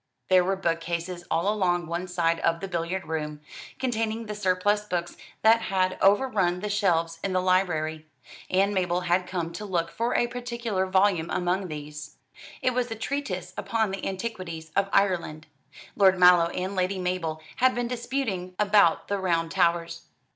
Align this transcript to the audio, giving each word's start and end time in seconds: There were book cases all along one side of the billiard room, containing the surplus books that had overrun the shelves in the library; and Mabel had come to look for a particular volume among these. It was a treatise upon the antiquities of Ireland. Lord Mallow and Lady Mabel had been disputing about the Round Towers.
There 0.29 0.43
were 0.43 0.55
book 0.55 0.79
cases 0.79 1.25
all 1.29 1.47
along 1.53 1.85
one 1.85 2.07
side 2.07 2.39
of 2.39 2.59
the 2.59 2.67
billiard 2.67 3.05
room, 3.05 3.39
containing 3.77 4.25
the 4.25 4.33
surplus 4.33 4.83
books 4.83 5.15
that 5.43 5.61
had 5.61 5.99
overrun 6.01 6.61
the 6.61 6.71
shelves 6.71 7.19
in 7.23 7.33
the 7.33 7.39
library; 7.39 8.07
and 8.49 8.73
Mabel 8.73 9.01
had 9.01 9.27
come 9.27 9.53
to 9.53 9.63
look 9.63 9.91
for 9.91 10.15
a 10.15 10.25
particular 10.25 10.87
volume 10.87 11.29
among 11.29 11.67
these. 11.67 12.15
It 12.63 12.73
was 12.73 12.89
a 12.89 12.95
treatise 12.95 13.53
upon 13.55 13.91
the 13.91 14.03
antiquities 14.03 14.71
of 14.75 14.89
Ireland. 14.91 15.45
Lord 15.95 16.17
Mallow 16.17 16.47
and 16.49 16.75
Lady 16.75 16.97
Mabel 16.97 17.39
had 17.57 17.75
been 17.75 17.87
disputing 17.87 18.55
about 18.57 19.07
the 19.07 19.19
Round 19.19 19.51
Towers. 19.51 20.05